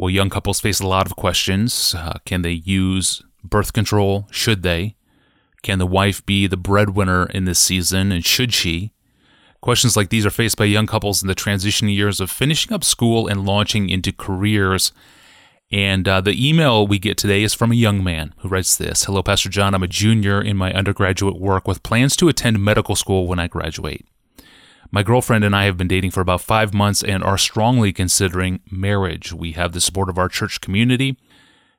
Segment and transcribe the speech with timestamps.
[0.00, 1.94] Well, young couples face a lot of questions.
[1.94, 4.26] Uh, can they use birth control?
[4.30, 4.96] Should they?
[5.62, 8.94] Can the wife be the breadwinner in this season, and should she?
[9.60, 12.82] Questions like these are faced by young couples in the transition years of finishing up
[12.82, 14.90] school and launching into careers.
[15.70, 19.04] And uh, the email we get today is from a young man who writes this
[19.04, 19.74] Hello, Pastor John.
[19.74, 23.48] I'm a junior in my undergraduate work with plans to attend medical school when I
[23.48, 24.06] graduate.
[24.92, 28.60] My girlfriend and I have been dating for about five months and are strongly considering
[28.70, 29.32] marriage.
[29.32, 31.16] We have the support of our church community,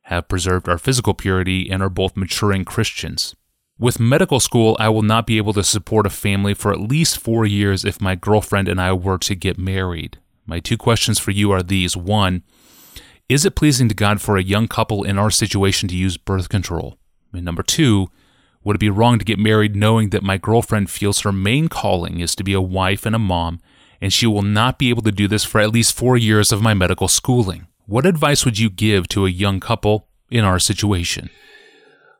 [0.03, 3.35] have preserved our physical purity, and are both maturing Christians.
[3.77, 7.17] With medical school, I will not be able to support a family for at least
[7.17, 10.19] four years if my girlfriend and I were to get married.
[10.45, 11.97] My two questions for you are these.
[11.97, 12.43] One,
[13.27, 16.47] is it pleasing to God for a young couple in our situation to use birth
[16.47, 16.97] control?
[17.33, 18.09] And number two,
[18.63, 22.19] would it be wrong to get married knowing that my girlfriend feels her main calling
[22.19, 23.59] is to be a wife and a mom,
[23.99, 26.61] and she will not be able to do this for at least four years of
[26.61, 27.67] my medical schooling?
[27.87, 31.29] What advice would you give to a young couple in our situation?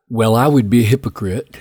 [0.10, 1.56] Well, I would be a hypocrite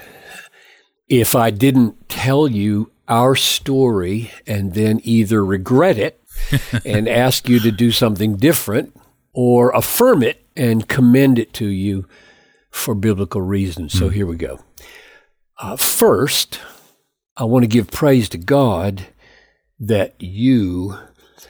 [1.09, 6.22] if I didn't tell you our story and then either regret it
[6.84, 8.97] and ask you to do something different
[9.33, 12.06] or affirm it and commend it to you
[12.70, 13.92] for biblical reasons.
[13.92, 14.12] So mm.
[14.12, 14.60] here we go.
[15.58, 16.60] Uh, first,
[17.36, 19.06] I want to give praise to God
[19.78, 20.98] that you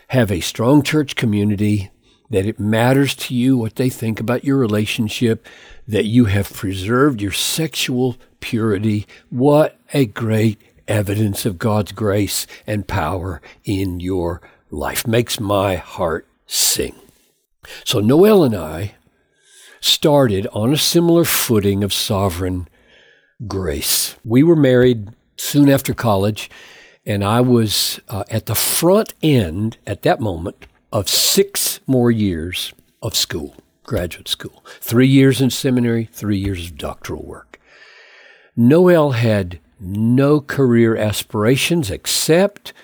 [0.09, 1.91] have a strong church community,
[2.31, 5.47] that it matters to you what they think about your relationship,
[5.87, 9.07] that you have preserved your sexual purity.
[9.31, 15.07] What a great evidence of God's grace and power in your life.
[15.07, 16.95] Makes my heart sing.
[17.85, 18.95] So Noël and I
[19.81, 22.69] started on a similar footing of sovereign
[23.47, 24.17] grace.
[24.25, 26.51] We were married soon after college,
[27.07, 32.73] and I was uh, at the front end at that moment of six more years
[33.03, 34.65] of school, graduate school.
[34.81, 37.59] Three years in seminary, three years of doctoral work.
[38.59, 42.75] Noël had no career aspirations except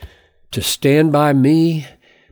[0.53, 1.87] to stand by me,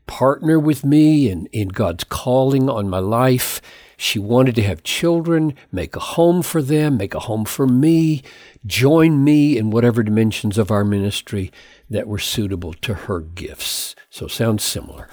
[0.07, 3.61] partner with me in, in God's calling on my life,
[3.97, 8.23] she wanted to have children, make a home for them, make a home for me,
[8.67, 11.53] join me in whatever dimensions of our ministry
[11.89, 13.95] that were suitable to her gifts.
[14.11, 15.09] So, sounds similar.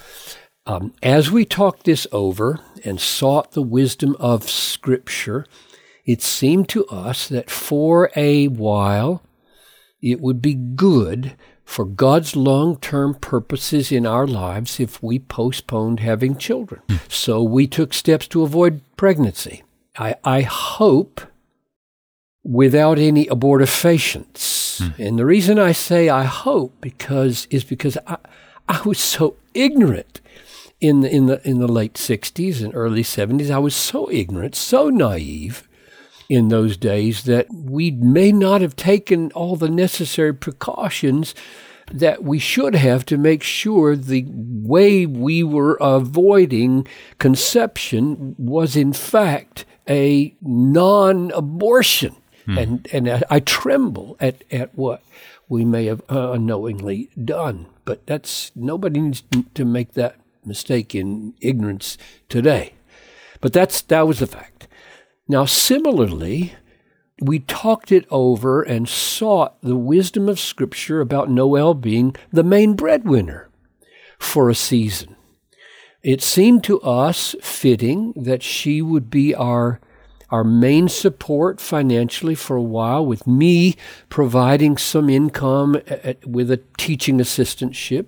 [0.66, 5.46] Um, as we talked this over and sought the wisdom of Scripture,
[6.06, 9.24] it seemed to us that for a while
[10.02, 11.36] it would be good
[11.72, 16.82] for God's long term purposes in our lives if we postponed having children.
[16.90, 17.10] Mm.
[17.10, 19.64] So we took steps to avoid pregnancy.
[19.98, 21.22] I, I hope
[22.44, 24.82] without any abortifacients.
[24.82, 25.00] Mm.
[25.00, 28.18] And the reason I say I hope because is because I,
[28.68, 30.20] I was so ignorant
[30.82, 33.50] in the, in the in the late 60s and early 70s.
[33.50, 35.70] I was so ignorant, so naive
[36.32, 41.36] in those days that we may not have taken all the necessary precautions
[41.92, 46.88] that we should have to make sure the way we were avoiding
[47.20, 52.16] conception was in fact a non-abortion.
[52.46, 52.58] Hmm.
[52.58, 55.04] And, and I, I, tremble at, at what
[55.50, 57.66] we may have unknowingly done.
[57.84, 60.16] But that's nobody needs to make that
[60.46, 61.98] mistake in ignorance
[62.30, 62.76] today.
[63.42, 64.70] But that's that was the fact.
[65.32, 66.56] Now, similarly,
[67.22, 72.74] we talked it over and sought the wisdom of Scripture about Noël being the main
[72.74, 73.48] breadwinner
[74.20, 75.16] for a season.
[76.04, 79.80] It seemed to us fitting that she would be our
[80.32, 83.78] our main support financially for a while, with me
[84.10, 88.08] providing some income at, with a teaching assistantship.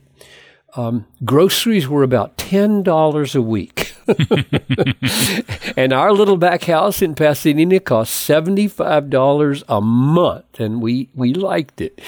[0.76, 3.83] Um, groceries were about $10 a week.
[5.78, 11.82] and our little back house in Pasadena cost $75 a month, and we, we liked
[11.82, 12.02] it.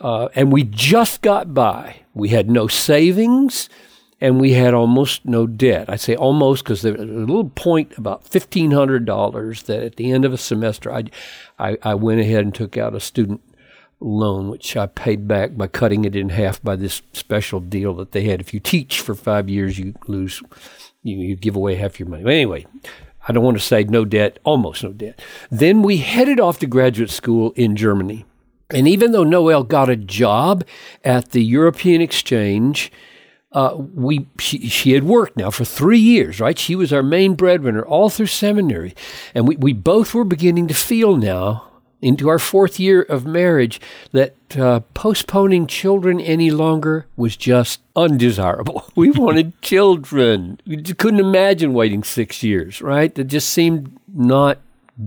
[0.00, 2.02] Uh, and we just got by.
[2.14, 3.68] We had no savings
[4.20, 5.88] and we had almost no debt.
[5.88, 10.24] I say almost because there was a little point about $1,500 that at the end
[10.24, 11.04] of a semester, I,
[11.58, 13.40] I, I went ahead and took out a student
[14.00, 18.12] loan, which I paid back by cutting it in half by this special deal that
[18.12, 18.40] they had.
[18.40, 20.42] If you teach for five years, you lose,
[21.02, 22.22] you, you give away half your money.
[22.22, 22.66] But anyway,
[23.26, 25.20] I don't want to say no debt, almost no debt.
[25.50, 28.24] Then we headed off to graduate school in Germany.
[28.70, 30.64] And even though Noël got a job
[31.04, 32.92] at the European Exchange,
[33.52, 36.56] uh, we she, she had worked now for three years, right?
[36.56, 38.94] She was our main breadwinner all through seminary.
[39.34, 41.69] And we, we both were beginning to feel now
[42.02, 43.80] into our fourth year of marriage
[44.12, 48.84] that uh, postponing children any longer was just undesirable.
[48.96, 50.60] We wanted children.
[50.66, 53.14] We couldn't imagine waiting six years, right?
[53.14, 54.58] That just seemed not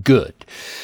[0.03, 0.33] good.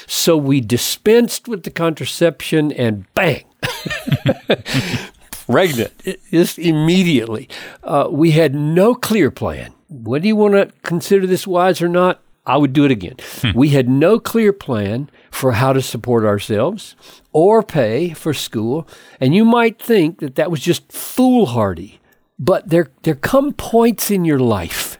[0.06, 3.46] So we dispensed with the contraception and bang.
[5.32, 5.94] Pregnant,
[6.30, 7.50] just immediately.
[7.84, 9.74] Uh, we had no clear plan.
[9.90, 13.16] Whether you want to consider this wise or not, I would do it again.
[13.42, 13.51] Hmm.
[13.54, 16.96] We had no clear plan for how to support ourselves
[17.31, 18.88] or pay for school.
[19.19, 22.00] And you might think that that was just foolhardy.
[22.40, 24.98] But there, there come points in your life.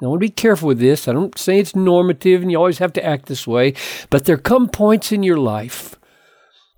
[0.00, 1.06] Now, I want to be careful with this.
[1.06, 3.74] I don't say it's normative and you always have to act this way.
[4.08, 5.96] But there come points in your life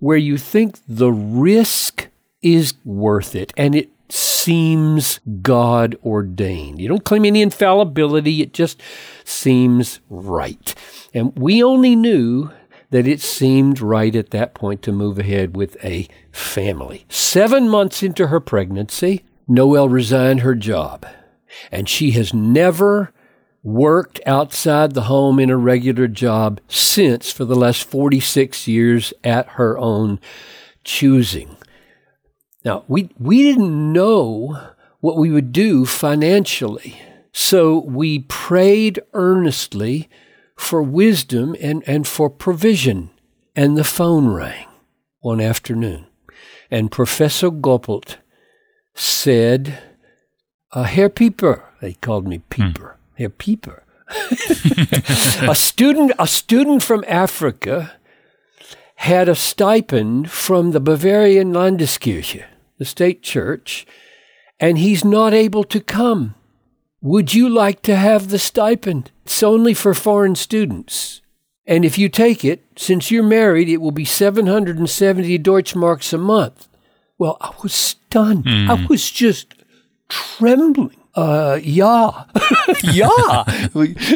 [0.01, 2.09] where you think the risk
[2.43, 3.91] is worth it and it
[4.43, 6.81] seems God ordained.
[6.81, 8.81] You don't claim any infallibility, it just
[9.25, 10.75] seems right.
[11.13, 12.51] And we only knew
[12.91, 17.05] that it seemed right at that point to move ahead with a family.
[17.09, 21.07] Seven months into her pregnancy, Noël resigned her job,
[21.71, 23.13] and she has never
[23.63, 29.49] worked outside the home in a regular job since for the last 46 years at
[29.51, 30.19] her own
[30.83, 31.57] choosing.
[32.65, 37.01] Now, we, we didn't know what we would do financially.
[37.33, 40.09] So we prayed earnestly
[40.57, 43.11] for wisdom and, and for provision.
[43.57, 44.67] And the phone rang
[45.21, 46.07] one afternoon.
[46.71, 48.17] And Professor Goppelt
[48.95, 49.83] said,
[50.73, 53.23] uh, Herr Pieper, they called me Pieper, hmm.
[53.23, 53.85] Herr Pieper,
[55.49, 57.93] a student, a student from Africa
[58.97, 62.45] had a stipend from the Bavarian Landeskirche,
[62.81, 63.87] the state church,
[64.59, 66.35] and he's not able to come.
[67.03, 69.11] Would you like to have the stipend?
[69.27, 71.21] It's only for foreign students.
[71.67, 76.69] And if you take it, since you're married, it will be 770 Deutschmarks a month.
[77.19, 78.47] Well, I was stunned.
[78.47, 78.71] Mm.
[78.71, 79.55] I was just
[80.09, 80.97] trembling.
[81.15, 82.25] Uh, yeah,
[82.83, 83.45] yeah,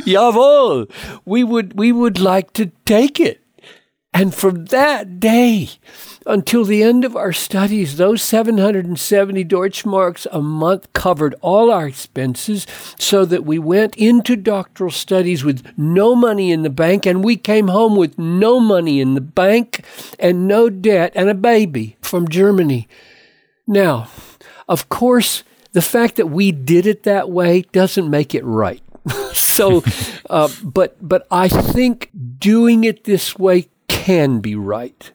[0.08, 0.90] jawohl.
[1.26, 3.42] We would, we would like to take it.
[4.14, 5.70] And from that day
[6.24, 12.64] until the end of our studies, those 770 Deutschmarks a month covered all our expenses
[12.96, 17.36] so that we went into doctoral studies with no money in the bank and we
[17.36, 19.84] came home with no money in the bank
[20.20, 22.86] and no debt and a baby from Germany.
[23.66, 24.08] Now,
[24.68, 28.80] of course, the fact that we did it that way doesn't make it right.
[29.32, 29.82] so,
[30.30, 33.68] uh, but but I think doing it this way
[34.04, 35.12] can be right.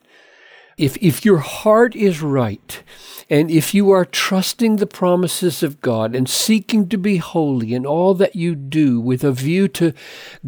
[0.75, 2.81] If, if your heart is right,
[3.29, 7.85] and if you are trusting the promises of God and seeking to be holy in
[7.85, 9.93] all that you do with a view to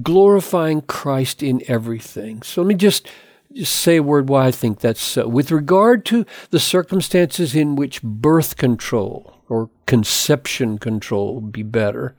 [0.01, 2.41] glorifying Christ in everything.
[2.41, 3.07] So let me just,
[3.53, 5.27] just say a word why I think that's so.
[5.27, 12.15] With regard to the circumstances in which birth control or conception control would be better,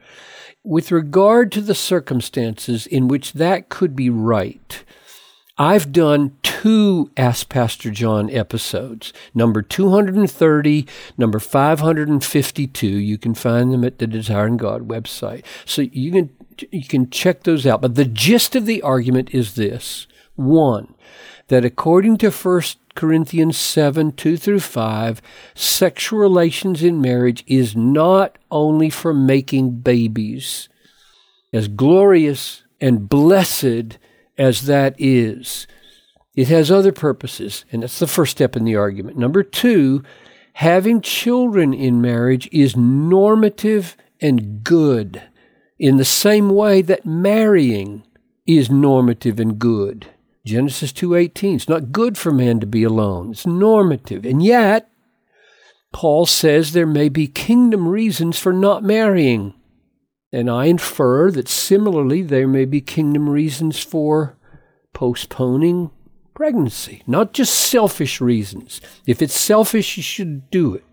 [0.63, 4.85] with regard to the circumstances in which that could be right,
[5.59, 10.87] I've done two Ask Pastor John episodes, number 230,
[11.19, 12.87] number 552.
[12.87, 15.45] You can find them at the Desire Desiring God website.
[15.67, 16.31] So you can,
[16.71, 17.83] you can check those out.
[17.83, 20.07] But the gist of the argument is this.
[20.37, 20.95] One,
[21.49, 22.63] that according to 1
[22.95, 25.21] Corinthians 7, 2 through 5,
[25.55, 30.71] sexual relations in marriage is not only for making babies.
[31.53, 33.99] As glorious and blessed
[34.39, 35.67] as that is,
[36.35, 39.19] it has other purposes, and that's the first step in the argument.
[39.19, 40.03] Number two,
[40.55, 45.23] having children in marriage is normative and good
[45.79, 48.05] in the same way that marrying
[48.47, 50.07] is normative and good.
[50.45, 51.57] Genesis 2:18.
[51.57, 53.33] It's not good for man to be alone.
[53.33, 54.25] It's normative.
[54.25, 54.89] And yet,
[55.93, 59.55] Paul says there may be kingdom reasons for not marrying.
[60.33, 64.37] And I infer that similarly there may be kingdom reasons for
[64.95, 65.91] postponing
[66.35, 68.81] pregnancy, not just selfish reasons.
[69.07, 70.85] If it's selfish, you should do it.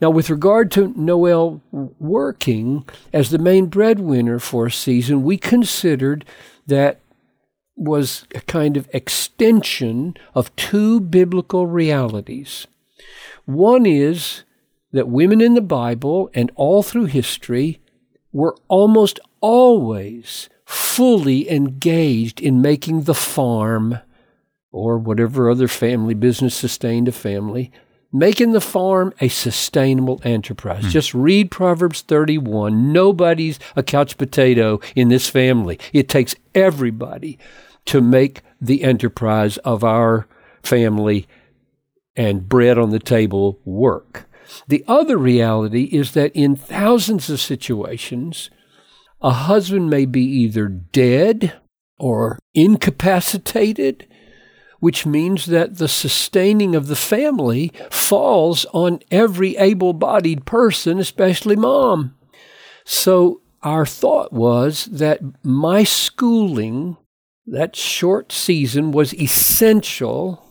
[0.00, 6.24] Now, with regard to Noël working as the main breadwinner for a season, we considered
[6.66, 7.00] that
[7.76, 12.66] was a kind of extension of two biblical realities.
[13.46, 14.44] One is
[14.92, 17.80] that women in the Bible and all through history
[18.32, 23.98] were almost always fully engaged in making the farm
[24.72, 27.70] or whatever other family business sustained a family,
[28.12, 30.84] making the farm a sustainable enterprise.
[30.84, 30.90] Hmm.
[30.90, 32.92] Just read Proverbs 31.
[32.92, 35.78] Nobody's a couch potato in this family.
[35.92, 37.38] It takes everybody
[37.86, 40.26] to make the enterprise of our
[40.62, 41.26] family
[42.16, 44.28] and bread on the table work.
[44.68, 48.50] The other reality is that in thousands of situations,
[49.20, 51.54] a husband may be either dead
[51.98, 54.06] or incapacitated,
[54.80, 61.56] which means that the sustaining of the family falls on every able bodied person, especially
[61.56, 62.14] mom.
[62.84, 66.98] So our thought was that my schooling,
[67.46, 70.45] that short season, was essential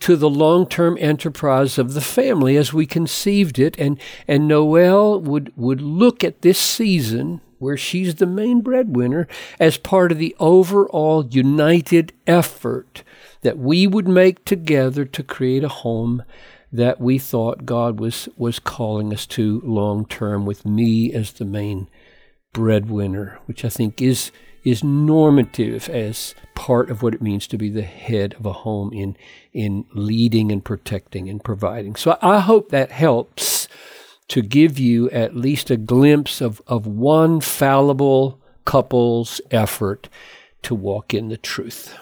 [0.00, 3.76] to the long-term enterprise of the family as we conceived it.
[3.78, 9.26] And and Noël would would look at this season where she's the main breadwinner
[9.58, 13.02] as part of the overall united effort
[13.42, 16.22] that we would make together to create a home
[16.72, 21.44] that we thought God was was calling us to long term with me as the
[21.44, 21.88] main
[22.52, 24.30] breadwinner which I think is
[24.68, 28.92] is normative as part of what it means to be the head of a home
[28.92, 29.16] in
[29.52, 31.96] in leading and protecting and providing.
[31.96, 33.66] So I hope that helps
[34.28, 40.10] to give you at least a glimpse of, of one fallible couple's effort
[40.62, 41.96] to walk in the truth.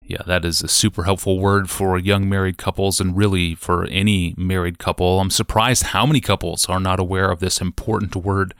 [0.00, 4.32] Yeah, that is a super helpful word for young married couples and really for any
[4.38, 5.18] married couple.
[5.18, 8.54] I'm surprised how many couples are not aware of this important word,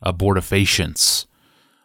[0.00, 1.26] uh, abortifacients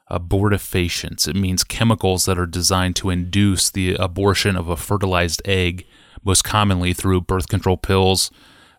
[0.09, 1.27] abortifacients.
[1.27, 5.85] It means chemicals that are designed to induce the abortion of a fertilized egg,
[6.23, 8.31] most commonly through birth control pills,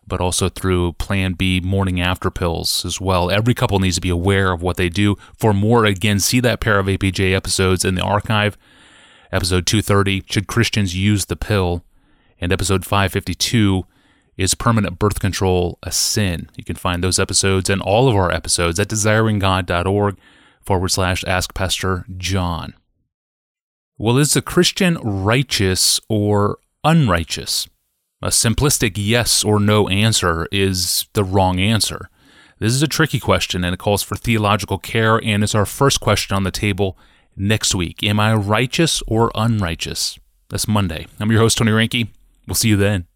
[0.05, 3.31] but also through Plan B morning after pills as well.
[3.31, 5.15] Every couple needs to be aware of what they do.
[5.37, 8.57] For more, again, see that pair of APJ episodes in the archive.
[9.31, 11.85] Episode 230 Should Christians Use the Pill?
[12.41, 13.85] And episode 552
[14.35, 16.49] Is Permanent Birth Control a Sin?
[16.57, 20.17] You can find those episodes and all of our episodes at desiringgod.org
[20.63, 22.73] forward slash ask Pastor John.
[23.97, 27.67] Well, is a Christian righteous or unrighteous?
[28.21, 32.09] A simplistic yes or no answer is the wrong answer.
[32.59, 35.99] This is a tricky question and it calls for theological care, and it's our first
[35.99, 36.97] question on the table
[37.35, 38.03] next week.
[38.03, 40.19] Am I righteous or unrighteous?
[40.49, 41.07] That's Monday.
[41.19, 42.09] I'm your host, Tony Reinke.
[42.47, 43.07] We'll see you then.